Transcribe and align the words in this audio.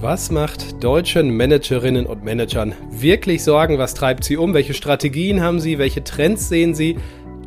Was 0.00 0.30
macht 0.30 0.84
deutschen 0.84 1.36
Managerinnen 1.36 2.06
und 2.06 2.22
Managern 2.22 2.72
wirklich 2.88 3.42
Sorgen? 3.42 3.78
Was 3.78 3.94
treibt 3.94 4.22
sie 4.22 4.36
um? 4.36 4.54
Welche 4.54 4.72
Strategien 4.72 5.42
haben 5.42 5.58
sie? 5.58 5.78
Welche 5.78 6.04
Trends 6.04 6.48
sehen 6.48 6.72
sie? 6.72 6.98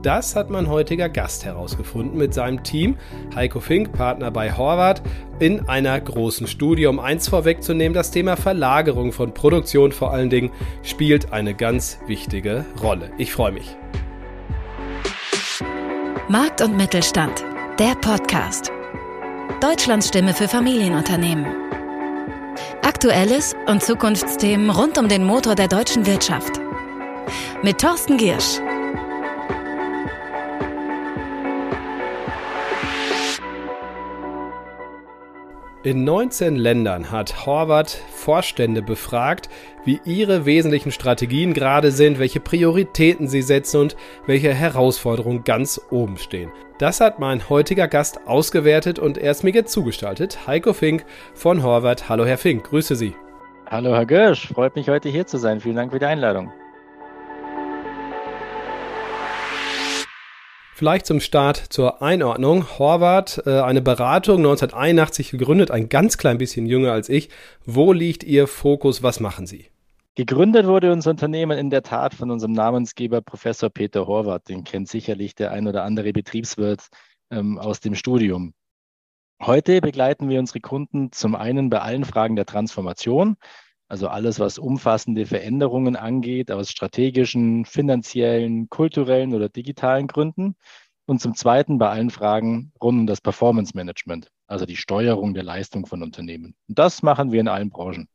Das 0.01 0.35
hat 0.35 0.49
mein 0.49 0.67
heutiger 0.67 1.07
Gast 1.07 1.45
herausgefunden 1.45 2.17
mit 2.17 2.33
seinem 2.33 2.61
Team. 2.61 2.97
Heiko 3.33 3.61
Fink, 3.61 3.93
Partner 3.93 4.31
bei 4.31 4.51
Horvath, 4.51 5.01
in 5.39 5.69
einer 5.69 5.97
großen 6.01 6.45
Studie. 6.45 6.87
Um 6.87 6.99
eins 6.99 7.29
vorwegzunehmen, 7.29 7.93
das 7.93 8.11
Thema 8.11 8.35
Verlagerung 8.35 9.13
von 9.13 9.33
Produktion 9.33 9.93
vor 9.93 10.11
allen 10.11 10.29
Dingen 10.29 10.51
spielt 10.83 11.31
eine 11.31 11.53
ganz 11.53 11.99
wichtige 12.07 12.65
Rolle. 12.83 13.11
Ich 13.17 13.31
freue 13.31 13.53
mich. 13.53 13.77
Markt 16.27 16.61
und 16.61 16.75
Mittelstand, 16.75 17.45
der 17.79 17.95
Podcast. 17.95 18.73
Deutschlands 19.61 20.09
Stimme 20.09 20.33
für 20.33 20.49
Familienunternehmen. 20.49 21.70
Aktuelles 22.83 23.55
und 23.67 23.83
Zukunftsthemen 23.83 24.69
rund 24.69 24.97
um 24.97 25.07
den 25.07 25.23
Motor 25.23 25.55
der 25.55 25.67
deutschen 25.67 26.05
Wirtschaft. 26.05 26.59
Mit 27.63 27.79
Thorsten 27.79 28.17
Giersch. 28.17 28.59
In 35.83 36.03
19 36.03 36.57
Ländern 36.57 37.09
hat 37.09 37.47
Horvath 37.47 37.89
Vorstände 38.13 38.83
befragt, 38.83 39.49
wie 39.83 39.99
ihre 40.05 40.45
wesentlichen 40.45 40.91
Strategien 40.91 41.55
gerade 41.55 41.91
sind, 41.91 42.19
welche 42.19 42.39
Prioritäten 42.39 43.27
sie 43.27 43.41
setzen 43.41 43.81
und 43.81 43.95
welche 44.27 44.53
Herausforderungen 44.53 45.43
ganz 45.43 45.81
oben 45.89 46.17
stehen. 46.17 46.51
Das 46.77 47.01
hat 47.01 47.17
mein 47.17 47.49
heutiger 47.49 47.87
Gast 47.87 48.27
ausgewertet 48.27 48.99
und 48.99 49.17
er 49.17 49.31
ist 49.31 49.43
mir 49.43 49.53
jetzt 49.53 49.71
zugestaltet. 49.71 50.45
Heiko 50.45 50.73
Fink 50.73 51.03
von 51.33 51.63
Horvath. 51.63 52.07
Hallo 52.09 52.25
Herr 52.25 52.37
Fink, 52.37 52.63
grüße 52.65 52.95
Sie. 52.95 53.15
Hallo 53.65 53.95
Herr 53.95 54.05
Görsch, 54.05 54.49
freut 54.53 54.75
mich 54.75 54.87
heute 54.87 55.09
hier 55.09 55.25
zu 55.25 55.39
sein. 55.39 55.61
Vielen 55.61 55.77
Dank 55.77 55.91
für 55.91 55.99
die 55.99 56.05
Einladung. 56.05 56.51
Vielleicht 60.81 61.05
zum 61.05 61.19
Start 61.19 61.57
zur 61.57 62.01
Einordnung. 62.01 62.79
Horvath, 62.79 63.43
äh, 63.45 63.59
eine 63.59 63.83
Beratung 63.83 64.37
1981 64.37 65.29
gegründet, 65.29 65.69
ein 65.69 65.89
ganz 65.89 66.17
klein 66.17 66.39
bisschen 66.39 66.65
jünger 66.65 66.91
als 66.91 67.07
ich. 67.07 67.29
Wo 67.63 67.93
liegt 67.93 68.23
Ihr 68.23 68.47
Fokus? 68.47 69.03
Was 69.03 69.19
machen 69.19 69.45
Sie? 69.45 69.67
Gegründet 70.15 70.65
wurde 70.65 70.91
unser 70.91 71.11
Unternehmen 71.11 71.55
in 71.55 71.69
der 71.69 71.83
Tat 71.83 72.15
von 72.15 72.31
unserem 72.31 72.53
Namensgeber 72.53 73.21
Professor 73.21 73.69
Peter 73.69 74.07
Horvath. 74.07 74.49
Den 74.49 74.63
kennt 74.63 74.87
sicherlich 74.87 75.35
der 75.35 75.51
ein 75.51 75.67
oder 75.67 75.83
andere 75.83 76.13
Betriebswirt 76.13 76.87
ähm, 77.29 77.59
aus 77.59 77.79
dem 77.79 77.93
Studium. 77.93 78.55
Heute 79.39 79.81
begleiten 79.81 80.29
wir 80.29 80.39
unsere 80.39 80.61
Kunden 80.61 81.11
zum 81.11 81.35
einen 81.35 81.69
bei 81.69 81.77
allen 81.77 82.05
Fragen 82.05 82.35
der 82.35 82.47
Transformation, 82.47 83.37
also 83.91 84.07
alles, 84.07 84.39
was 84.39 84.57
umfassende 84.57 85.25
Veränderungen 85.25 85.97
angeht, 85.97 86.49
aus 86.49 86.71
strategischen, 86.71 87.65
finanziellen, 87.65 88.69
kulturellen 88.69 89.33
oder 89.33 89.49
digitalen 89.49 90.07
Gründen. 90.07 90.55
Und 91.05 91.19
zum 91.19 91.35
Zweiten 91.35 91.77
bei 91.77 91.89
allen 91.89 92.09
Fragen 92.09 92.71
rund 92.81 92.99
um 92.99 93.05
das 93.05 93.19
Performance 93.19 93.73
Management, 93.75 94.31
also 94.47 94.65
die 94.65 94.77
Steuerung 94.77 95.33
der 95.33 95.43
Leistung 95.43 95.85
von 95.87 96.03
Unternehmen. 96.03 96.55
Und 96.69 96.79
das 96.79 97.03
machen 97.03 97.33
wir 97.33 97.41
in 97.41 97.49
allen 97.49 97.69
Branchen 97.69 98.07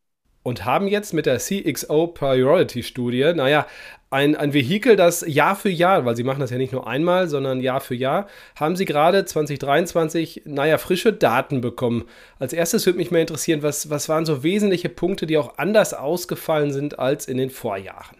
und 0.46 0.64
haben 0.64 0.86
jetzt 0.86 1.12
mit 1.12 1.26
der 1.26 1.38
CXO 1.38 2.06
Priority 2.06 2.84
Studie, 2.84 3.32
naja, 3.34 3.66
ein, 4.10 4.36
ein 4.36 4.54
Vehikel, 4.54 4.94
das 4.94 5.24
Jahr 5.26 5.56
für 5.56 5.70
Jahr, 5.70 6.04
weil 6.04 6.14
sie 6.14 6.22
machen 6.22 6.38
das 6.38 6.50
ja 6.50 6.56
nicht 6.56 6.72
nur 6.72 6.86
einmal, 6.86 7.26
sondern 7.26 7.60
Jahr 7.60 7.80
für 7.80 7.96
Jahr, 7.96 8.28
haben 8.54 8.76
sie 8.76 8.84
gerade 8.84 9.24
2023, 9.24 10.42
naja, 10.44 10.78
frische 10.78 11.12
Daten 11.12 11.60
bekommen. 11.60 12.04
Als 12.38 12.52
erstes 12.52 12.86
würde 12.86 12.98
mich 12.98 13.10
mal 13.10 13.18
interessieren, 13.18 13.64
was, 13.64 13.90
was 13.90 14.08
waren 14.08 14.24
so 14.24 14.44
wesentliche 14.44 14.88
Punkte, 14.88 15.26
die 15.26 15.36
auch 15.36 15.58
anders 15.58 15.94
ausgefallen 15.94 16.70
sind 16.70 16.96
als 17.00 17.26
in 17.26 17.38
den 17.38 17.50
Vorjahren? 17.50 18.16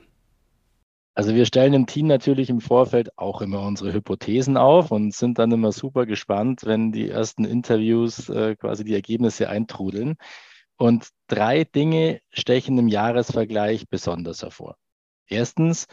Also 1.15 1.33
wir 1.33 1.47
stellen 1.47 1.75
im 1.75 1.87
Team 1.87 2.09
natürlich 2.09 2.51
im 2.51 2.61
Vorfeld 2.61 3.17
auch 3.17 3.41
immer 3.41 3.63
unsere 3.63 3.93
Hypothesen 3.93 4.57
auf 4.57 4.91
und 4.91 5.15
sind 5.15 5.39
dann 5.39 5.53
immer 5.53 5.71
super 5.71 6.07
gespannt, 6.07 6.63
wenn 6.65 6.91
die 6.91 7.09
ersten 7.09 7.45
Interviews 7.45 8.29
äh, 8.29 8.57
quasi 8.57 8.83
die 8.83 8.95
Ergebnisse 8.95 9.49
eintrudeln. 9.49 10.17
Und 10.77 11.09
drei 11.27 11.65
Dinge 11.65 12.21
stechen 12.31 12.79
im 12.79 12.89
Jahresvergleich 12.89 13.89
besonders 13.89 14.43
hervor. 14.43 14.77
Erstens, 15.27 15.87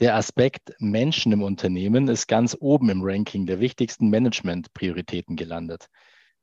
der 0.00 0.16
Aspekt 0.16 0.74
Menschen 0.80 1.30
im 1.32 1.42
Unternehmen 1.42 2.08
ist 2.08 2.26
ganz 2.26 2.56
oben 2.58 2.90
im 2.90 3.02
Ranking 3.02 3.46
der 3.46 3.60
wichtigsten 3.60 4.10
Management-Prioritäten 4.10 5.36
gelandet. 5.36 5.86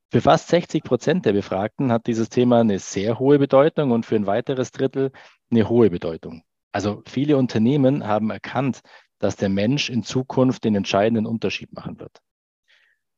Für 0.09 0.21
fast 0.21 0.47
60 0.47 0.83
Prozent 0.83 1.25
der 1.25 1.33
Befragten 1.33 1.91
hat 1.91 2.07
dieses 2.07 2.29
Thema 2.29 2.61
eine 2.61 2.79
sehr 2.79 3.19
hohe 3.19 3.39
Bedeutung 3.39 3.91
und 3.91 4.05
für 4.05 4.15
ein 4.15 4.25
weiteres 4.25 4.71
Drittel 4.71 5.11
eine 5.49 5.67
hohe 5.69 5.89
Bedeutung. 5.89 6.43
Also 6.71 7.03
viele 7.05 7.37
Unternehmen 7.37 8.07
haben 8.07 8.29
erkannt, 8.29 8.81
dass 9.19 9.35
der 9.35 9.49
Mensch 9.49 9.89
in 9.89 10.03
Zukunft 10.03 10.63
den 10.63 10.75
entscheidenden 10.75 11.25
Unterschied 11.25 11.73
machen 11.73 11.99
wird. 11.99 12.21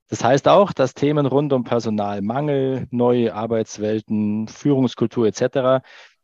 Das 0.09 0.24
heißt 0.24 0.47
auch, 0.47 0.74
dass 0.74 0.94
Themen 0.94 1.25
rund 1.25 1.53
um 1.53 1.64
Personalmangel, 1.64 2.88
neue 2.91 3.34
Arbeitswelten, 3.34 4.47
Führungskultur 4.47 5.25
etc. 5.28 5.84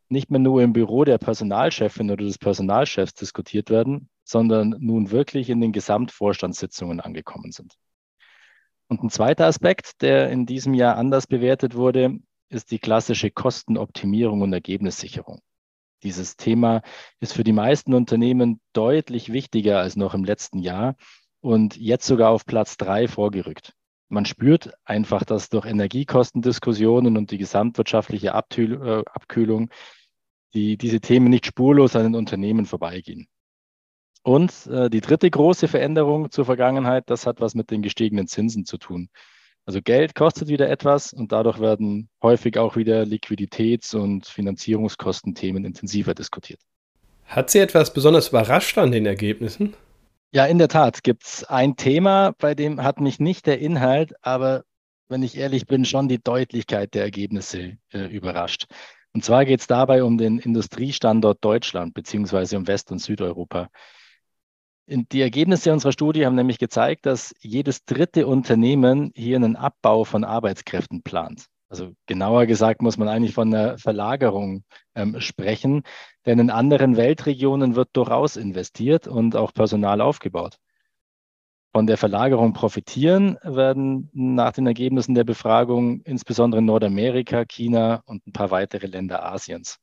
nicht 0.10 0.30
mehr 0.30 0.40
nur 0.40 0.62
im 0.62 0.74
Büro 0.74 1.06
der 1.06 1.18
Personalchefin 1.18 2.12
oder 2.12 2.26
des 2.26 2.38
Personalchefs 2.38 3.14
diskutiert 3.14 3.70
werden, 3.70 4.10
sondern 4.24 4.76
nun 4.80 5.12
wirklich 5.12 5.50
in 5.50 5.62
den 5.62 5.72
Gesamtvorstandssitzungen 5.72 7.00
angekommen 7.00 7.52
sind. 7.52 7.78
Und 8.88 9.04
ein 9.04 9.10
zweiter 9.10 9.46
Aspekt, 9.46 10.02
der 10.02 10.30
in 10.30 10.46
diesem 10.46 10.74
Jahr 10.74 10.98
anders 10.98 11.28
bewertet 11.28 11.76
wurde, 11.76 12.20
ist 12.50 12.72
die 12.72 12.80
klassische 12.80 13.30
Kostenoptimierung 13.30 14.42
und 14.42 14.52
Ergebnissicherung. 14.52 15.42
Dieses 16.04 16.38
Thema 16.38 16.82
ist 17.20 17.34
für 17.34 17.44
die 17.44 17.54
meisten 17.54 17.94
Unternehmen 17.94 18.60
deutlich 18.74 19.32
wichtiger 19.32 19.80
als 19.80 19.96
noch 19.96 20.14
im 20.14 20.24
letzten 20.24 20.60
Jahr 20.60 20.96
und 21.42 21.78
jetzt 21.78 22.06
sogar 22.06 22.32
auf 22.32 22.46
Platz 22.46 22.78
drei 22.78 23.08
vorgerückt. 23.08 23.74
Man 24.10 24.26
spürt 24.26 24.72
einfach, 24.86 25.24
dass 25.24 25.50
durch 25.50 25.66
Energiekostendiskussionen 25.66 27.16
und 27.16 27.32
die 27.32 27.38
gesamtwirtschaftliche 27.38 28.34
Abtül 28.34 28.74
äh, 28.82 29.04
Abkühlung 29.12 29.70
die, 30.54 30.78
diese 30.78 31.00
Themen 31.00 31.30
nicht 31.30 31.46
spurlos 31.46 31.96
an 31.96 32.04
den 32.04 32.16
Unternehmen 32.16 32.66
vorbeigehen. 32.66 33.28
Und 34.24 34.68
äh, 34.68 34.90
die 34.90 35.02
dritte 35.02 35.30
große 35.30 35.68
Veränderung 35.68 36.32
zur 36.32 36.46
Vergangenheit, 36.46 37.04
das 37.08 37.26
hat 37.26 37.40
was 37.40 37.56
mit 37.56 37.72
den 37.72 37.82
gestiegenen 37.82 38.28
Zinsen 38.28 38.66
zu 38.66 38.78
tun. 38.78 39.10
Also 39.66 39.82
Geld 39.82 40.16
kostet 40.16 40.48
wieder 40.48 40.70
etwas 40.70 41.14
und 41.14 41.32
dadurch 41.32 41.60
werden 41.60 42.10
häufig 42.24 42.58
auch 42.58 42.76
wieder 42.76 43.04
Liquiditäts- 43.04 43.96
und 43.96 44.26
Finanzierungskostenthemen 44.26 45.64
intensiver 45.64 46.16
diskutiert. 46.16 46.60
Hat 47.26 47.52
Sie 47.52 47.60
etwas 47.60 47.94
besonders 47.94 48.30
überrascht 48.30 48.80
an 48.80 48.92
den 48.92 49.06
Ergebnissen? 49.06 49.76
Ja, 50.32 50.46
in 50.46 50.60
der 50.60 50.68
Tat 50.68 51.04
gibt 51.04 51.24
es 51.24 51.44
ein 51.44 51.76
Thema, 51.76 52.34
bei 52.38 52.54
dem 52.54 52.84
hat 52.84 53.00
mich 53.00 53.20
nicht 53.20 53.48
der 53.48 53.60
Inhalt, 53.60 54.14
aber 54.24 54.64
wenn 55.08 55.24
ich 55.24 55.36
ehrlich 55.36 55.66
bin, 55.66 55.86
schon 55.86 56.08
die 56.08 56.22
Deutlichkeit 56.22 56.94
der 56.94 57.02
Ergebnisse 57.02 57.78
äh, 57.92 58.06
überrascht. 58.06 58.68
Und 59.12 59.26
zwar 59.26 59.44
geht 59.46 59.62
es 59.62 59.66
dabei 59.68 60.04
um 60.04 60.20
den 60.20 60.38
Industriestandort 60.38 61.44
Deutschland 61.44 61.96
beziehungsweise 61.96 62.58
um 62.58 62.68
West- 62.68 62.92
und 62.92 63.00
Südeuropa. 63.00 63.70
Die 64.86 65.22
Ergebnisse 65.22 65.74
unserer 65.74 65.92
Studie 65.94 66.28
haben 66.28 66.36
nämlich 66.36 66.60
gezeigt, 66.60 67.08
dass 67.08 67.34
jedes 67.40 67.86
dritte 67.86 68.28
Unternehmen 68.28 69.12
hier 69.16 69.36
einen 69.36 69.56
Abbau 69.56 70.04
von 70.04 70.24
Arbeitskräften 70.24 71.02
plant. 71.02 71.46
Also 71.70 71.94
genauer 72.08 72.48
gesagt 72.48 72.82
muss 72.82 72.98
man 72.98 73.08
eigentlich 73.08 73.36
von 73.36 73.54
einer 73.54 73.78
Verlagerung 73.78 74.64
ähm, 74.96 75.22
sprechen, 75.22 75.84
denn 76.26 76.40
in 76.40 76.50
anderen 76.50 76.98
Weltregionen 76.98 77.76
wird 77.76 77.90
durchaus 77.94 78.38
investiert 78.38 79.08
und 79.08 79.36
auch 79.36 79.54
Personal 79.54 80.02
aufgebaut. 80.02 80.58
Von 81.72 81.86
der 81.86 81.98
Verlagerung 81.98 82.54
profitieren 82.54 83.38
werden 83.44 84.10
nach 84.14 84.52
den 84.52 84.66
Ergebnissen 84.66 85.14
der 85.14 85.24
Befragung 85.24 86.02
insbesondere 86.02 86.64
Nordamerika, 86.64 87.46
China 87.46 88.02
und 88.06 88.26
ein 88.26 88.34
paar 88.34 88.50
weitere 88.50 88.88
Länder 88.88 89.24
Asiens. 89.24 89.78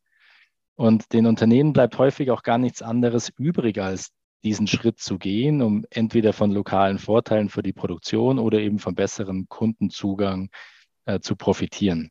Und 0.74 1.12
den 1.12 1.26
Unternehmen 1.26 1.72
bleibt 1.72 1.96
häufig 1.98 2.32
auch 2.32 2.42
gar 2.42 2.58
nichts 2.58 2.82
anderes 2.82 3.32
übrig, 3.38 3.80
als 3.80 4.10
diesen 4.42 4.66
Schritt 4.66 4.98
zu 4.98 5.18
gehen, 5.18 5.62
um 5.62 5.86
entweder 5.90 6.32
von 6.32 6.50
lokalen 6.50 6.98
Vorteilen 6.98 7.48
für 7.48 7.62
die 7.62 7.72
Produktion 7.72 8.40
oder 8.40 8.58
eben 8.58 8.80
von 8.80 8.96
besseren 8.96 9.46
Kundenzugang 9.48 10.46
äh, 10.46 10.75
zu 11.20 11.36
profitieren. 11.36 12.10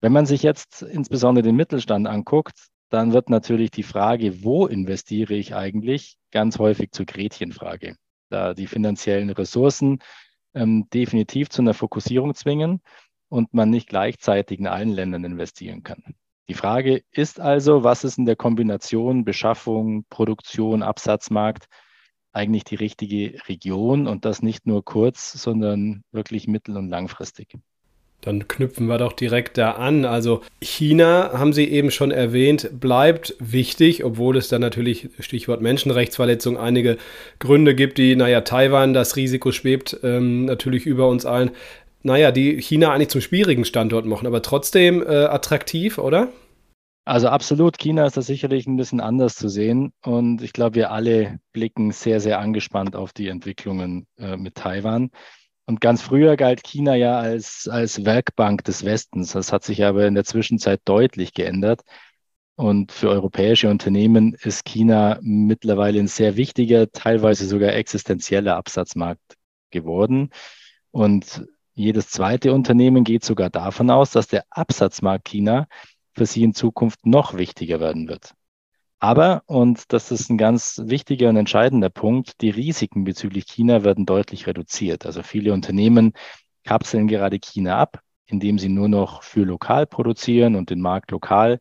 Wenn 0.00 0.12
man 0.12 0.26
sich 0.26 0.42
jetzt 0.42 0.82
insbesondere 0.82 1.42
den 1.42 1.56
Mittelstand 1.56 2.06
anguckt, 2.06 2.68
dann 2.88 3.12
wird 3.12 3.30
natürlich 3.30 3.70
die 3.70 3.82
Frage, 3.82 4.42
wo 4.42 4.66
investiere 4.66 5.34
ich 5.34 5.54
eigentlich, 5.54 6.16
ganz 6.32 6.58
häufig 6.58 6.90
zur 6.92 7.06
Gretchenfrage, 7.06 7.96
da 8.30 8.54
die 8.54 8.66
finanziellen 8.66 9.30
Ressourcen 9.30 10.00
ähm, 10.54 10.88
definitiv 10.92 11.50
zu 11.50 11.62
einer 11.62 11.74
Fokussierung 11.74 12.34
zwingen 12.34 12.80
und 13.28 13.54
man 13.54 13.70
nicht 13.70 13.88
gleichzeitig 13.88 14.58
in 14.58 14.66
allen 14.66 14.90
Ländern 14.90 15.24
investieren 15.24 15.82
kann. 15.82 16.02
Die 16.48 16.54
Frage 16.54 17.04
ist 17.12 17.38
also, 17.38 17.84
was 17.84 18.02
ist 18.02 18.18
in 18.18 18.26
der 18.26 18.34
Kombination 18.34 19.24
Beschaffung, 19.24 20.04
Produktion, 20.10 20.82
Absatzmarkt 20.82 21.66
eigentlich 22.32 22.64
die 22.64 22.74
richtige 22.74 23.40
Region 23.48 24.08
und 24.08 24.24
das 24.24 24.42
nicht 24.42 24.66
nur 24.66 24.84
kurz, 24.84 25.32
sondern 25.32 26.02
wirklich 26.10 26.48
mittel- 26.48 26.76
und 26.76 26.88
langfristig. 26.88 27.56
Dann 28.20 28.48
knüpfen 28.48 28.86
wir 28.86 28.98
doch 28.98 29.14
direkt 29.14 29.56
da 29.56 29.72
an. 29.72 30.04
Also 30.04 30.42
China, 30.60 31.30
haben 31.32 31.52
Sie 31.52 31.64
eben 31.64 31.90
schon 31.90 32.10
erwähnt, 32.10 32.68
bleibt 32.78 33.34
wichtig, 33.38 34.04
obwohl 34.04 34.36
es 34.36 34.48
da 34.48 34.58
natürlich, 34.58 35.08
Stichwort 35.20 35.62
Menschenrechtsverletzung, 35.62 36.58
einige 36.58 36.98
Gründe 37.38 37.74
gibt, 37.74 37.96
die, 37.98 38.16
naja, 38.16 38.42
Taiwan, 38.42 38.92
das 38.92 39.16
Risiko 39.16 39.52
schwebt 39.52 39.98
ähm, 40.02 40.44
natürlich 40.44 40.84
über 40.84 41.08
uns 41.08 41.24
allen. 41.24 41.50
Naja, 42.02 42.30
die 42.30 42.60
China 42.60 42.92
eigentlich 42.92 43.08
zum 43.08 43.20
schwierigen 43.20 43.64
Standort 43.64 44.06
machen, 44.06 44.26
aber 44.26 44.42
trotzdem 44.42 45.02
äh, 45.02 45.24
attraktiv, 45.24 45.98
oder? 45.98 46.28
Also 47.06 47.28
absolut, 47.28 47.78
China 47.78 48.06
ist 48.06 48.16
da 48.16 48.22
sicherlich 48.22 48.66
ein 48.66 48.76
bisschen 48.76 49.00
anders 49.00 49.34
zu 49.34 49.48
sehen. 49.48 49.92
Und 50.04 50.42
ich 50.42 50.52
glaube, 50.52 50.76
wir 50.76 50.92
alle 50.92 51.40
blicken 51.52 51.90
sehr, 51.92 52.20
sehr 52.20 52.38
angespannt 52.38 52.94
auf 52.94 53.12
die 53.12 53.28
Entwicklungen 53.28 54.06
äh, 54.18 54.36
mit 54.36 54.54
Taiwan. 54.54 55.10
Und 55.70 55.80
ganz 55.80 56.02
früher 56.02 56.36
galt 56.36 56.64
China 56.64 56.96
ja 56.96 57.20
als, 57.20 57.68
als 57.68 58.04
Werkbank 58.04 58.64
des 58.64 58.84
Westens. 58.84 59.30
Das 59.30 59.52
hat 59.52 59.62
sich 59.62 59.84
aber 59.84 60.04
in 60.04 60.16
der 60.16 60.24
Zwischenzeit 60.24 60.80
deutlich 60.84 61.32
geändert. 61.32 61.82
Und 62.56 62.90
für 62.90 63.08
europäische 63.08 63.70
Unternehmen 63.70 64.34
ist 64.34 64.64
China 64.64 65.20
mittlerweile 65.22 66.00
ein 66.00 66.08
sehr 66.08 66.34
wichtiger, 66.34 66.90
teilweise 66.90 67.46
sogar 67.46 67.72
existenzieller 67.74 68.56
Absatzmarkt 68.56 69.36
geworden. 69.70 70.30
Und 70.90 71.46
jedes 71.74 72.08
zweite 72.10 72.52
Unternehmen 72.52 73.04
geht 73.04 73.24
sogar 73.24 73.48
davon 73.48 73.90
aus, 73.90 74.10
dass 74.10 74.26
der 74.26 74.46
Absatzmarkt 74.50 75.28
China 75.28 75.68
für 76.16 76.26
sie 76.26 76.42
in 76.42 76.52
Zukunft 76.52 77.06
noch 77.06 77.34
wichtiger 77.36 77.78
werden 77.78 78.08
wird. 78.08 78.34
Aber, 79.00 79.42
und 79.46 79.92
das 79.94 80.10
ist 80.10 80.28
ein 80.28 80.36
ganz 80.36 80.78
wichtiger 80.84 81.30
und 81.30 81.36
entscheidender 81.36 81.88
Punkt, 81.88 82.42
die 82.42 82.50
Risiken 82.50 83.04
bezüglich 83.04 83.46
China 83.46 83.82
werden 83.82 84.04
deutlich 84.04 84.46
reduziert. 84.46 85.06
Also 85.06 85.22
viele 85.22 85.54
Unternehmen 85.54 86.12
kapseln 86.64 87.08
gerade 87.08 87.38
China 87.38 87.78
ab, 87.78 88.00
indem 88.26 88.58
sie 88.58 88.68
nur 88.68 88.88
noch 88.88 89.22
für 89.22 89.44
lokal 89.44 89.86
produzieren 89.86 90.54
und 90.54 90.68
den 90.68 90.82
Markt 90.82 91.12
lokal 91.12 91.58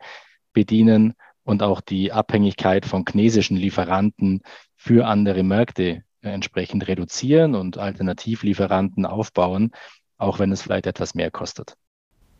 bedienen 0.52 1.14
und 1.44 1.64
auch 1.64 1.80
die 1.80 2.12
Abhängigkeit 2.12 2.86
von 2.86 3.06
chinesischen 3.10 3.56
Lieferanten 3.56 4.42
für 4.76 5.08
andere 5.08 5.44
Märkte 5.44 6.04
entsprechend 6.22 6.90
reduzieren 6.90 7.56
und 7.56 7.78
Alternativlieferanten 7.78 9.06
aufbauen, 9.06 9.72
auch 10.18 10.40
wenn 10.40 10.52
es 10.52 10.62
vielleicht 10.62 10.88
etwas 10.88 11.16
mehr 11.16 11.32
kostet. 11.32 11.78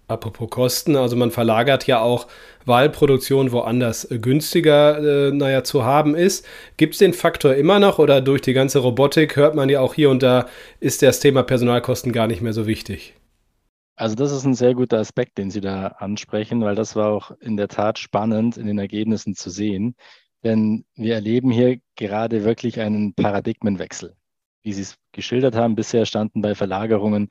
Apropos 0.10 0.50
Kosten, 0.50 0.96
also 0.96 1.16
man 1.16 1.30
verlagert 1.30 1.86
ja 1.86 2.02
auch, 2.02 2.26
weil 2.66 2.90
Produktion 2.90 3.52
woanders 3.52 4.10
äh, 4.10 4.18
günstiger, 4.18 5.28
äh, 5.28 5.32
naja, 5.32 5.64
zu 5.64 5.84
haben 5.84 6.16
ist. 6.16 6.48
Gibt 6.78 6.94
es 6.96 7.00
den 7.00 7.14
Faktor 7.14 7.54
immer 7.54 7.80
noch 7.80 8.00
oder 8.00 8.20
durch 8.20 8.42
die 8.42 8.54
ganze 8.54 8.80
Robotik 8.80 9.36
hört 9.36 9.54
man 9.54 9.70
ja 9.70 9.82
auch 9.82 9.94
hier 9.94 10.10
und 10.10 10.24
da, 10.24 10.48
ist 10.80 11.04
das 11.04 11.20
Thema 11.20 11.44
Personalkosten 11.44 12.12
gar 12.12 12.26
nicht 12.26 12.42
mehr 12.42 12.54
so 12.54 12.66
wichtig? 12.66 13.14
Also 13.98 14.16
das 14.16 14.32
ist 14.32 14.46
ein 14.46 14.56
sehr 14.56 14.74
guter 14.74 14.98
Aspekt, 14.98 15.38
den 15.38 15.52
Sie 15.52 15.62
da 15.62 15.88
ansprechen, 16.00 16.62
weil 16.62 16.74
das 16.74 16.96
war 16.96 17.12
auch 17.12 17.30
in 17.40 17.56
der 17.56 17.68
Tat 17.68 18.00
spannend 18.00 18.58
in 18.58 18.66
den 18.66 18.80
Ergebnissen 18.80 19.36
zu 19.36 19.52
sehen. 19.52 19.94
Denn 20.44 20.86
wir 20.96 21.14
erleben 21.14 21.52
hier 21.52 21.78
gerade 21.96 22.46
wirklich 22.46 22.80
einen 22.80 23.14
Paradigmenwechsel. 23.14 24.16
Wie 24.64 24.74
Sie 24.74 24.82
es 24.82 24.96
geschildert 25.12 25.56
haben, 25.56 25.76
bisher 25.76 26.08
standen 26.08 26.42
bei 26.42 26.56
Verlagerungen 26.56 27.30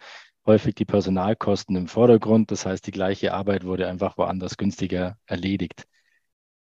häufig 0.49 0.75
die 0.75 0.85
Personalkosten 0.85 1.77
im 1.77 1.87
Vordergrund. 1.87 2.51
Das 2.51 2.67
heißt, 2.67 2.85
die 2.87 2.91
gleiche 2.91 3.33
Arbeit 3.33 3.65
wurde 3.65 3.87
einfach 3.87 4.19
woanders 4.19 4.57
günstiger 4.57 5.17
erledigt. 5.27 5.87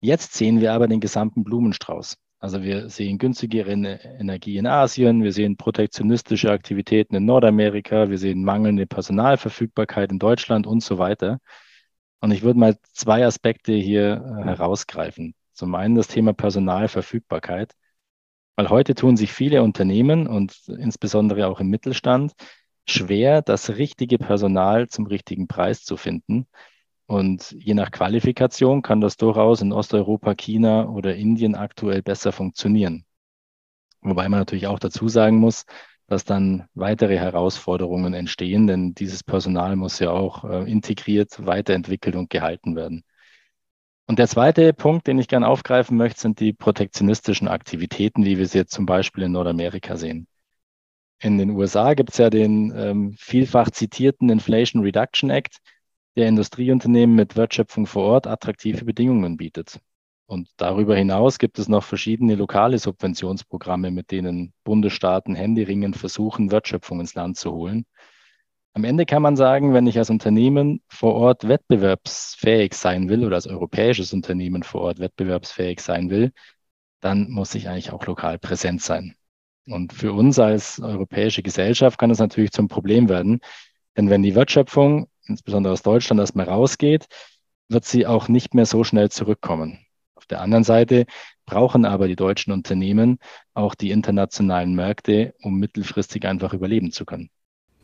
Jetzt 0.00 0.34
sehen 0.34 0.60
wir 0.60 0.72
aber 0.72 0.88
den 0.88 1.00
gesamten 1.00 1.44
Blumenstrauß. 1.44 2.16
Also 2.38 2.62
wir 2.62 2.90
sehen 2.90 3.18
günstigere 3.18 3.70
Energie 3.70 4.58
in 4.58 4.66
Asien, 4.66 5.22
wir 5.22 5.32
sehen 5.32 5.56
protektionistische 5.56 6.50
Aktivitäten 6.50 7.16
in 7.16 7.24
Nordamerika, 7.24 8.10
wir 8.10 8.18
sehen 8.18 8.44
mangelnde 8.44 8.86
Personalverfügbarkeit 8.86 10.12
in 10.12 10.18
Deutschland 10.18 10.66
und 10.66 10.82
so 10.82 10.98
weiter. 10.98 11.38
Und 12.20 12.32
ich 12.32 12.42
würde 12.42 12.58
mal 12.58 12.76
zwei 12.92 13.24
Aspekte 13.26 13.72
hier 13.72 14.22
äh, 14.40 14.44
herausgreifen. 14.44 15.34
Zum 15.52 15.74
einen 15.74 15.94
das 15.94 16.08
Thema 16.08 16.34
Personalverfügbarkeit, 16.34 17.72
weil 18.56 18.68
heute 18.68 18.94
tun 18.94 19.16
sich 19.16 19.32
viele 19.32 19.62
Unternehmen 19.62 20.26
und 20.26 20.68
insbesondere 20.68 21.46
auch 21.48 21.60
im 21.60 21.68
Mittelstand 21.68 22.32
schwer, 22.86 23.42
das 23.42 23.70
richtige 23.70 24.18
Personal 24.18 24.88
zum 24.88 25.06
richtigen 25.06 25.48
Preis 25.48 25.84
zu 25.84 25.96
finden. 25.96 26.46
Und 27.06 27.52
je 27.52 27.74
nach 27.74 27.90
Qualifikation 27.90 28.82
kann 28.82 29.00
das 29.00 29.16
durchaus 29.16 29.60
in 29.60 29.72
Osteuropa, 29.72 30.34
China 30.34 30.88
oder 30.88 31.14
Indien 31.16 31.54
aktuell 31.54 32.02
besser 32.02 32.32
funktionieren. 32.32 33.04
Wobei 34.00 34.28
man 34.28 34.40
natürlich 34.40 34.66
auch 34.66 34.78
dazu 34.78 35.08
sagen 35.08 35.38
muss, 35.38 35.64
dass 36.06 36.24
dann 36.24 36.68
weitere 36.74 37.16
Herausforderungen 37.18 38.14
entstehen, 38.14 38.66
denn 38.66 38.94
dieses 38.94 39.24
Personal 39.24 39.76
muss 39.76 39.98
ja 39.98 40.10
auch 40.10 40.44
äh, 40.44 40.70
integriert, 40.70 41.44
weiterentwickelt 41.46 42.14
und 42.16 42.30
gehalten 42.30 42.76
werden. 42.76 43.04
Und 44.06 44.18
der 44.18 44.28
zweite 44.28 44.74
Punkt, 44.74 45.06
den 45.06 45.18
ich 45.18 45.28
gerne 45.28 45.48
aufgreifen 45.48 45.96
möchte, 45.96 46.20
sind 46.20 46.40
die 46.40 46.52
protektionistischen 46.52 47.48
Aktivitäten, 47.48 48.24
wie 48.26 48.36
wir 48.36 48.46
sie 48.46 48.58
jetzt 48.58 48.72
zum 48.72 48.84
Beispiel 48.84 49.24
in 49.24 49.32
Nordamerika 49.32 49.96
sehen. 49.96 50.26
In 51.24 51.38
den 51.38 51.52
USA 51.52 51.94
gibt 51.94 52.10
es 52.10 52.18
ja 52.18 52.28
den 52.28 52.70
ähm, 52.76 53.14
vielfach 53.18 53.70
zitierten 53.70 54.28
Inflation 54.28 54.82
Reduction 54.82 55.30
Act, 55.30 55.56
der 56.16 56.28
Industrieunternehmen 56.28 57.16
mit 57.16 57.34
Wertschöpfung 57.34 57.86
vor 57.86 58.04
Ort 58.04 58.26
attraktive 58.26 58.84
Bedingungen 58.84 59.38
bietet. 59.38 59.80
Und 60.26 60.50
darüber 60.58 60.94
hinaus 60.94 61.38
gibt 61.38 61.58
es 61.58 61.66
noch 61.66 61.82
verschiedene 61.82 62.34
lokale 62.34 62.78
Subventionsprogramme, 62.78 63.90
mit 63.90 64.10
denen 64.10 64.52
Bundesstaaten 64.64 65.34
händeringend 65.34 65.96
versuchen, 65.96 66.50
Wertschöpfung 66.50 67.00
ins 67.00 67.14
Land 67.14 67.38
zu 67.38 67.52
holen. 67.52 67.86
Am 68.74 68.84
Ende 68.84 69.06
kann 69.06 69.22
man 69.22 69.36
sagen, 69.36 69.72
wenn 69.72 69.86
ich 69.86 69.96
als 69.96 70.10
Unternehmen 70.10 70.82
vor 70.88 71.14
Ort 71.14 71.48
wettbewerbsfähig 71.48 72.74
sein 72.74 73.08
will 73.08 73.24
oder 73.24 73.36
als 73.36 73.46
europäisches 73.46 74.12
Unternehmen 74.12 74.62
vor 74.62 74.82
Ort 74.82 74.98
wettbewerbsfähig 74.98 75.80
sein 75.80 76.10
will, 76.10 76.32
dann 77.00 77.30
muss 77.30 77.54
ich 77.54 77.66
eigentlich 77.66 77.92
auch 77.92 78.04
lokal 78.04 78.38
präsent 78.38 78.82
sein. 78.82 79.16
Und 79.66 79.92
für 79.92 80.12
uns 80.12 80.38
als 80.38 80.80
europäische 80.80 81.42
Gesellschaft 81.42 81.98
kann 81.98 82.10
es 82.10 82.18
natürlich 82.18 82.52
zum 82.52 82.68
Problem 82.68 83.08
werden. 83.08 83.40
Denn 83.96 84.10
wenn 84.10 84.22
die 84.22 84.34
Wertschöpfung, 84.34 85.08
insbesondere 85.26 85.72
aus 85.72 85.82
Deutschland, 85.82 86.20
erstmal 86.20 86.48
rausgeht, 86.48 87.06
wird 87.68 87.84
sie 87.84 88.06
auch 88.06 88.28
nicht 88.28 88.54
mehr 88.54 88.66
so 88.66 88.84
schnell 88.84 89.10
zurückkommen. 89.10 89.78
Auf 90.14 90.26
der 90.26 90.40
anderen 90.40 90.64
Seite 90.64 91.06
brauchen 91.46 91.84
aber 91.84 92.08
die 92.08 92.16
deutschen 92.16 92.52
Unternehmen 92.52 93.18
auch 93.52 93.74
die 93.74 93.90
internationalen 93.90 94.74
Märkte, 94.74 95.34
um 95.42 95.58
mittelfristig 95.58 96.26
einfach 96.26 96.52
überleben 96.54 96.92
zu 96.92 97.04
können. 97.04 97.30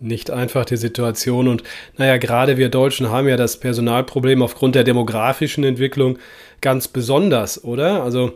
Nicht 0.03 0.31
einfach 0.31 0.65
die 0.65 0.79
Situation 0.79 1.47
und 1.47 1.63
naja, 1.99 2.17
gerade 2.17 2.57
wir 2.57 2.71
Deutschen 2.71 3.11
haben 3.11 3.29
ja 3.29 3.37
das 3.37 3.61
Personalproblem 3.61 4.43
aufgrund 4.43 4.75
der 4.75 4.85
demografischen 4.85 5.63
Entwicklung 5.63 6.19
ganz 6.63 6.89
besonders, 6.89 7.63
oder? 7.63 8.03
Also 8.03 8.33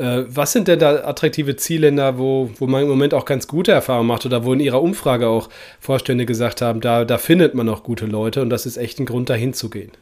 was 0.00 0.52
sind 0.52 0.68
denn 0.68 0.78
da 0.78 1.04
attraktive 1.04 1.56
Zielländer, 1.56 2.18
wo, 2.18 2.50
wo 2.58 2.66
man 2.66 2.82
im 2.82 2.88
Moment 2.88 3.14
auch 3.14 3.24
ganz 3.24 3.48
gute 3.48 3.72
Erfahrungen 3.72 4.06
macht 4.06 4.24
oder 4.26 4.44
wo 4.44 4.52
in 4.52 4.60
Ihrer 4.60 4.82
Umfrage 4.82 5.28
auch 5.28 5.48
Vorstände 5.80 6.26
gesagt 6.26 6.62
haben, 6.62 6.80
da, 6.80 7.04
da 7.04 7.18
findet 7.18 7.54
man 7.54 7.68
auch 7.68 7.82
gute 7.82 8.06
Leute 8.06 8.42
und 8.42 8.50
das 8.50 8.66
ist 8.66 8.76
echt 8.76 9.00
ein 9.00 9.06
Grund, 9.06 9.28
dahin 9.28 9.54
zu 9.54 9.70
gehen? 9.70 9.92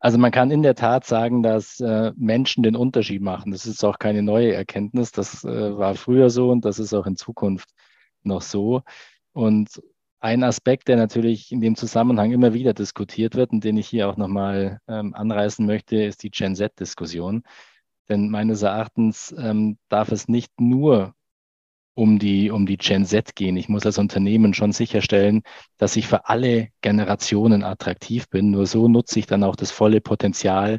Also 0.00 0.16
man 0.16 0.30
kann 0.30 0.50
in 0.50 0.62
der 0.62 0.76
Tat 0.76 1.04
sagen, 1.04 1.42
dass 1.42 1.80
äh, 1.80 2.12
Menschen 2.16 2.62
den 2.62 2.76
Unterschied 2.76 3.20
machen. 3.20 3.50
Das 3.50 3.66
ist 3.66 3.84
auch 3.84 3.98
keine 3.98 4.22
neue 4.22 4.54
Erkenntnis. 4.54 5.10
Das 5.10 5.44
äh, 5.44 5.76
war 5.76 5.94
früher 5.96 6.30
so 6.30 6.50
und 6.50 6.64
das 6.64 6.78
ist 6.78 6.94
auch 6.94 7.06
in 7.06 7.16
Zukunft 7.16 7.68
noch 8.22 8.42
so. 8.42 8.82
Und 9.32 9.82
ein 10.20 10.42
Aspekt, 10.44 10.88
der 10.88 10.96
natürlich 10.96 11.52
in 11.52 11.60
dem 11.60 11.76
Zusammenhang 11.76 12.32
immer 12.32 12.54
wieder 12.54 12.74
diskutiert 12.74 13.34
wird 13.34 13.50
und 13.52 13.64
den 13.64 13.76
ich 13.76 13.88
hier 13.88 14.08
auch 14.08 14.16
nochmal 14.16 14.80
ähm, 14.88 15.14
anreißen 15.14 15.66
möchte, 15.66 16.02
ist 16.02 16.22
die 16.22 16.30
Gen 16.30 16.54
Z-Diskussion. 16.56 17.42
Denn 18.08 18.30
meines 18.30 18.62
Erachtens 18.62 19.34
ähm, 19.38 19.78
darf 19.88 20.12
es 20.12 20.28
nicht 20.28 20.60
nur 20.60 21.14
um 21.94 22.18
die, 22.20 22.50
um 22.50 22.64
die 22.64 22.76
Gen 22.76 23.04
Z 23.04 23.34
gehen. 23.34 23.56
Ich 23.56 23.68
muss 23.68 23.84
als 23.84 23.98
Unternehmen 23.98 24.54
schon 24.54 24.72
sicherstellen, 24.72 25.42
dass 25.78 25.96
ich 25.96 26.06
für 26.06 26.28
alle 26.28 26.68
Generationen 26.80 27.64
attraktiv 27.64 28.28
bin. 28.28 28.52
Nur 28.52 28.66
so 28.66 28.86
nutze 28.86 29.18
ich 29.18 29.26
dann 29.26 29.42
auch 29.42 29.56
das 29.56 29.72
volle 29.72 30.00
Potenzial 30.00 30.78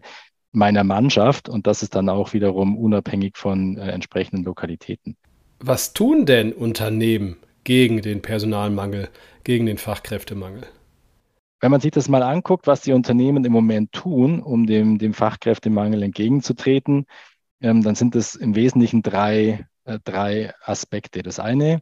meiner 0.51 0.83
Mannschaft 0.83 1.50
und 1.50 1.67
das 1.67 1.83
ist 1.83 1.93
dann 1.95 2.09
auch 2.09 2.33
wiederum 2.33 2.77
unabhängig 2.77 3.38
von 3.38 3.77
äh, 3.77 3.91
entsprechenden 3.91 4.45
Lokalitäten. 4.45 5.17
Was 5.59 5.93
tun 5.93 6.25
denn 6.25 6.53
Unternehmen 6.53 7.38
gegen 7.65 8.01
den 8.01 8.21
Personalmangel, 8.21 9.09
gegen 9.43 9.65
den 9.65 9.77
Fachkräftemangel? 9.77 10.63
Wenn 11.60 11.72
man 11.72 11.82
sich 11.82 11.92
das 11.92 12.08
mal 12.08 12.24
anguckt, 12.24 12.68
was 12.68 12.82
die 12.82 12.94
Unternehmen 12.94 13.44
im 13.44 13.51
Moment 13.51 13.92
tun, 13.92 14.42
um 14.42 14.66
dem, 14.66 14.98
dem 14.98 15.13
Fachkräftemangel 15.13 16.04
entgegenzutreten, 16.04 17.06
ähm, 17.62 17.84
dann 17.84 17.96
sind 17.96 18.16
es 18.16 18.36
im 18.36 18.56
Wesentlichen 18.56 19.01
drei, 19.01 19.68
äh, 19.84 20.00
drei 20.04 20.54
Aspekte. 20.63 21.22
Das 21.24 21.39
eine 21.39 21.82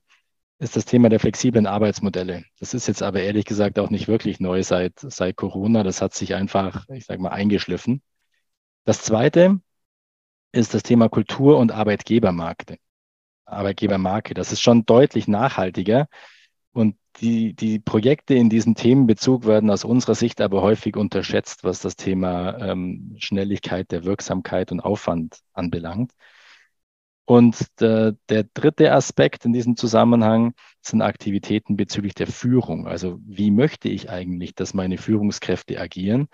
ist 0.60 0.76
das 0.76 0.86
Thema 0.86 1.10
der 1.10 1.20
flexiblen 1.20 1.68
Arbeitsmodelle. 1.68 2.44
Das 2.60 2.74
ist 2.74 2.88
jetzt 2.88 3.04
aber 3.04 3.22
ehrlich 3.22 3.46
gesagt 3.46 3.78
auch 3.78 3.92
nicht 3.92 4.08
wirklich 4.08 4.40
neu 4.40 4.64
seit, 4.64 4.94
seit 5.00 5.36
Corona. 5.36 5.84
Das 5.84 6.02
hat 6.02 6.16
sich 6.16 6.34
einfach, 6.34 6.86
ich 6.90 7.06
sage 7.06 7.22
mal, 7.22 7.30
eingeschliffen. 7.30 8.02
Das 8.86 9.04
zweite 9.04 9.60
ist 10.52 10.74
das 10.74 10.82
Thema 10.84 11.10
Kultur- 11.10 11.60
und 11.60 11.72
Arbeitgebermarkte. 11.72 12.78
Arbeitgebermarke. 13.46 14.34
Das 14.34 14.52
ist 14.52 14.62
schon 14.62 14.86
deutlich 14.86 15.28
nachhaltiger 15.28 16.08
und 16.74 16.98
die, 17.20 17.54
die 17.54 17.80
Projekte 17.80 18.36
in 18.36 18.50
diesem 18.50 18.76
Themenbezug 18.76 19.46
werden 19.46 19.70
aus 19.70 19.84
unserer 19.84 20.16
Sicht 20.16 20.42
aber 20.42 20.62
häufig 20.62 20.96
unterschätzt, 20.96 21.64
was 21.64 21.80
das 21.80 21.96
Thema 21.96 22.58
ähm, 22.60 23.16
Schnelligkeit 23.18 23.92
der 23.92 24.06
Wirksamkeit 24.06 24.72
und 24.72 24.82
Aufwand 24.82 25.40
anbelangt. 25.54 26.12
Und 27.26 27.68
der, 27.82 28.16
der 28.30 28.46
dritte 28.54 28.94
Aspekt 28.94 29.44
in 29.44 29.52
diesem 29.52 29.76
Zusammenhang 29.76 30.54
sind 30.82 31.02
Aktivitäten 31.02 31.76
bezüglich 31.76 32.14
der 32.14 32.28
Führung. 32.28 32.88
Also 32.88 33.20
wie 33.26 33.52
möchte 33.52 33.90
ich 33.90 34.10
eigentlich, 34.10 34.56
dass 34.56 34.74
meine 34.74 34.98
Führungskräfte 34.98 35.80
agieren? 35.80 36.30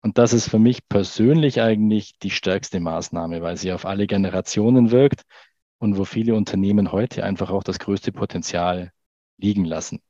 Und 0.00 0.16
das 0.18 0.32
ist 0.32 0.48
für 0.48 0.60
mich 0.60 0.88
persönlich 0.88 1.60
eigentlich 1.60 2.18
die 2.22 2.30
stärkste 2.30 2.78
Maßnahme, 2.78 3.42
weil 3.42 3.56
sie 3.56 3.72
auf 3.72 3.84
alle 3.84 4.06
Generationen 4.06 4.92
wirkt 4.92 5.22
und 5.78 5.98
wo 5.98 6.04
viele 6.04 6.34
Unternehmen 6.36 6.92
heute 6.92 7.24
einfach 7.24 7.50
auch 7.50 7.64
das 7.64 7.80
größte 7.80 8.12
Potenzial 8.12 8.92
liegen 9.38 9.64
lassen. 9.64 10.00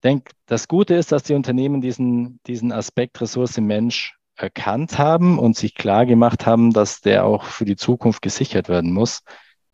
Ich 0.00 0.08
denke, 0.08 0.32
das 0.46 0.66
Gute 0.66 0.94
ist, 0.94 1.12
dass 1.12 1.24
die 1.24 1.34
Unternehmen 1.34 1.82
diesen, 1.82 2.40
diesen 2.46 2.72
Aspekt 2.72 3.20
Ressource 3.20 3.58
Mensch 3.58 4.16
erkannt 4.34 4.96
haben 4.96 5.38
und 5.38 5.58
sich 5.58 5.74
klar 5.74 6.06
gemacht 6.06 6.46
haben, 6.46 6.72
dass 6.72 7.02
der 7.02 7.26
auch 7.26 7.44
für 7.44 7.66
die 7.66 7.76
Zukunft 7.76 8.22
gesichert 8.22 8.70
werden 8.70 8.94
muss. 8.94 9.20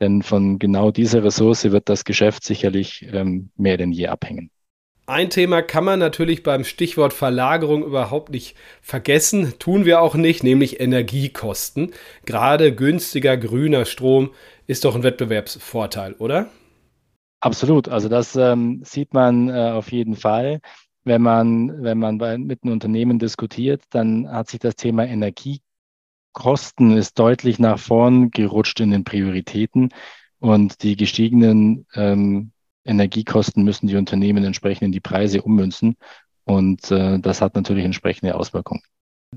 Denn 0.00 0.22
von 0.22 0.58
genau 0.58 0.90
dieser 0.90 1.22
Ressource 1.22 1.70
wird 1.70 1.88
das 1.88 2.04
Geschäft 2.04 2.42
sicherlich 2.42 3.06
ähm, 3.12 3.50
mehr 3.56 3.76
denn 3.76 3.92
je 3.92 4.08
abhängen. 4.08 4.50
Ein 5.06 5.30
Thema 5.30 5.62
kann 5.62 5.84
man 5.84 6.00
natürlich 6.00 6.42
beim 6.42 6.64
Stichwort 6.64 7.12
Verlagerung 7.12 7.84
überhaupt 7.84 8.32
nicht 8.32 8.56
vergessen, 8.82 9.54
tun 9.60 9.84
wir 9.84 10.00
auch 10.00 10.16
nicht, 10.16 10.42
nämlich 10.42 10.80
Energiekosten. 10.80 11.92
Gerade 12.24 12.74
günstiger 12.74 13.36
grüner 13.36 13.84
Strom 13.84 14.30
ist 14.66 14.84
doch 14.84 14.96
ein 14.96 15.04
Wettbewerbsvorteil, 15.04 16.14
oder? 16.14 16.50
Absolut, 17.40 17.88
also 17.88 18.08
das 18.08 18.34
ähm, 18.36 18.82
sieht 18.84 19.12
man 19.14 19.48
äh, 19.48 19.70
auf 19.70 19.92
jeden 19.92 20.16
Fall. 20.16 20.60
Wenn 21.04 21.22
man, 21.22 21.82
wenn 21.82 21.98
man 21.98 22.18
bei, 22.18 22.38
mit 22.38 22.62
einem 22.64 22.72
Unternehmen 22.72 23.18
diskutiert, 23.18 23.84
dann 23.90 24.28
hat 24.28 24.48
sich 24.48 24.58
das 24.58 24.74
Thema 24.74 25.06
Energiekosten 25.06 26.96
ist 26.96 27.18
deutlich 27.18 27.58
nach 27.58 27.78
vorn 27.78 28.30
gerutscht 28.30 28.80
in 28.80 28.90
den 28.90 29.04
Prioritäten 29.04 29.90
und 30.38 30.82
die 30.82 30.96
gestiegenen 30.96 31.86
ähm, 31.94 32.52
Energiekosten 32.84 33.64
müssen 33.64 33.86
die 33.86 33.96
Unternehmen 33.96 34.44
entsprechend 34.44 34.82
in 34.82 34.92
die 34.92 35.00
Preise 35.00 35.42
ummünzen. 35.42 35.96
Und 36.44 36.90
äh, 36.90 37.18
das 37.18 37.40
hat 37.40 37.54
natürlich 37.54 37.84
entsprechende 37.84 38.34
Auswirkungen. 38.34 38.82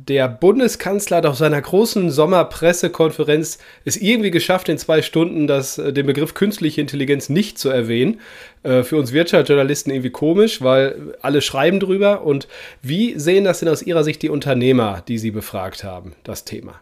Der 0.08 0.30
Bundeskanzler 0.30 1.18
hat 1.18 1.26
auf 1.26 1.36
seiner 1.36 1.62
großen 1.62 2.10
Sommerpressekonferenz 2.10 3.58
es 3.84 3.98
irgendwie 3.98 4.32
geschafft, 4.32 4.70
in 4.70 4.78
zwei 4.78 5.02
Stunden 5.02 5.46
das, 5.46 5.78
äh, 5.78 5.92
den 5.92 6.06
Begriff 6.06 6.34
künstliche 6.34 6.80
Intelligenz 6.80 7.28
nicht 7.28 7.58
zu 7.58 7.70
erwähnen. 7.70 8.22
Äh, 8.64 8.84
für 8.84 8.98
uns 8.98 9.12
Wirtschaftsjournalisten 9.12 9.92
irgendwie 9.92 10.12
komisch, 10.12 10.62
weil 10.62 11.18
alle 11.22 11.42
schreiben 11.42 11.80
drüber. 11.80 12.24
Und 12.24 12.48
wie 12.82 13.20
sehen 13.20 13.44
das 13.44 13.60
denn 13.60 13.68
aus 13.68 13.82
Ihrer 13.82 14.04
Sicht 14.04 14.22
die 14.22 14.30
Unternehmer, 14.30 15.04
die 15.08 15.18
Sie 15.18 15.32
befragt 15.32 15.84
haben, 15.84 16.16
das 16.24 16.46
Thema? 16.46 16.80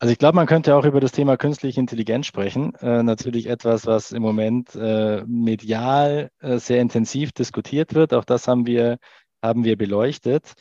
Also 0.00 0.12
ich 0.12 0.18
glaube, 0.18 0.36
man 0.36 0.46
könnte 0.46 0.76
auch 0.76 0.84
über 0.84 1.00
das 1.00 1.10
Thema 1.10 1.36
künstliche 1.36 1.80
Intelligenz 1.80 2.26
sprechen. 2.26 2.72
Äh, 2.76 3.02
natürlich 3.02 3.48
etwas, 3.48 3.84
was 3.84 4.12
im 4.12 4.22
Moment 4.22 4.76
äh, 4.76 5.24
medial 5.26 6.30
äh, 6.40 6.58
sehr 6.58 6.80
intensiv 6.80 7.32
diskutiert 7.32 7.94
wird. 7.94 8.14
Auch 8.14 8.24
das 8.24 8.46
haben 8.46 8.64
wir, 8.66 8.98
haben 9.42 9.64
wir 9.64 9.76
beleuchtet. 9.76 10.54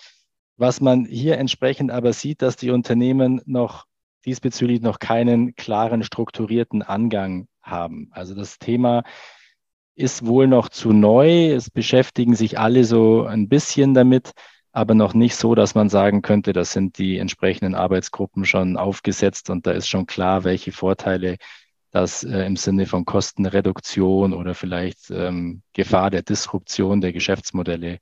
Was 0.58 0.82
man 0.82 1.06
hier 1.06 1.38
entsprechend 1.38 1.92
aber 1.92 2.14
sieht, 2.14 2.42
dass 2.42 2.56
die 2.56 2.72
Unternehmen 2.72 3.42
noch 3.46 3.86
diesbezüglich 4.26 4.82
noch 4.82 5.00
keinen 5.00 5.56
klaren 5.56 6.04
strukturierten 6.04 6.82
Angang 6.82 7.48
haben. 7.62 8.10
Also 8.12 8.36
das 8.36 8.60
Thema 8.60 9.04
ist 9.96 10.26
wohl 10.26 10.48
noch 10.48 10.70
zu 10.70 10.92
neu. 10.92 11.54
Es 11.54 11.70
beschäftigen 11.70 12.36
sich 12.36 12.60
alle 12.60 12.84
so 12.84 13.24
ein 13.24 13.48
bisschen 13.50 13.94
damit 13.94 14.34
aber 14.78 14.94
noch 14.94 15.16
nicht 15.16 15.36
so, 15.36 15.56
dass 15.56 15.74
man 15.74 15.90
sagen 15.90 16.22
könnte, 16.22 16.54
das 16.54 16.72
sind 16.72 17.00
die 17.00 17.18
entsprechenden 17.18 17.74
Arbeitsgruppen 17.74 18.46
schon 18.46 18.78
aufgesetzt 18.78 19.50
und 19.50 19.66
da 19.66 19.72
ist 19.72 19.88
schon 19.88 20.06
klar, 20.06 20.44
welche 20.44 20.72
Vorteile 20.72 21.38
das 21.90 22.24
äh, 22.24 22.46
im 22.46 22.56
Sinne 22.58 22.86
von 22.86 23.04
Kostenreduktion 23.04 24.34
oder 24.34 24.54
vielleicht 24.54 25.10
ähm, 25.10 25.64
Gefahr 25.74 26.12
der 26.12 26.22
Disruption 26.22 27.02
der 27.02 27.12
Geschäftsmodelle 27.12 27.98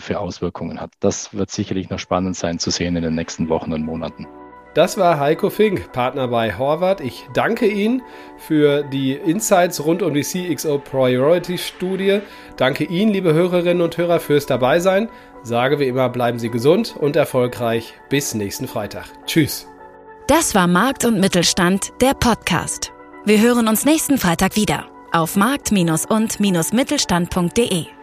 für 0.00 0.20
Auswirkungen 0.20 0.80
hat. 0.80 0.90
Das 1.00 1.34
wird 1.34 1.50
sicherlich 1.50 1.90
noch 1.90 1.98
spannend 1.98 2.36
sein 2.36 2.58
zu 2.58 2.70
sehen 2.70 2.96
in 2.96 3.02
den 3.02 3.14
nächsten 3.14 3.48
Wochen 3.48 3.72
und 3.72 3.84
Monaten. 3.84 4.26
Das 4.74 4.98
war 4.98 5.18
Heiko 5.18 5.50
Fink, 5.50 5.92
Partner 5.92 6.28
bei 6.28 6.56
Horvath. 6.56 7.00
Ich 7.00 7.26
danke 7.34 7.66
Ihnen 7.66 8.02
für 8.36 8.84
die 8.84 9.12
Insights 9.12 9.84
rund 9.84 10.02
um 10.02 10.14
die 10.14 10.22
CXO 10.22 10.78
Priority 10.78 11.58
Studie. 11.58 12.20
Danke 12.56 12.84
Ihnen, 12.84 13.12
liebe 13.12 13.34
Hörerinnen 13.34 13.82
und 13.82 13.96
Hörer, 13.96 14.20
fürs 14.20 14.46
Dabeisein. 14.46 15.08
Sage 15.42 15.80
wie 15.80 15.88
immer, 15.88 16.08
bleiben 16.10 16.38
Sie 16.38 16.50
gesund 16.50 16.96
und 16.96 17.16
erfolgreich. 17.16 17.94
Bis 18.08 18.34
nächsten 18.34 18.68
Freitag. 18.68 19.06
Tschüss. 19.26 19.66
Das 20.26 20.54
war 20.54 20.66
Markt 20.66 21.04
und 21.04 21.18
Mittelstand, 21.18 21.92
der 22.00 22.14
Podcast. 22.14 22.92
Wir 23.24 23.40
hören 23.40 23.66
uns 23.66 23.84
nächsten 23.84 24.18
Freitag 24.18 24.54
wieder 24.56 24.86
auf 25.12 25.36
markt- 25.36 25.72
und-mittelstand.de. 25.72 27.97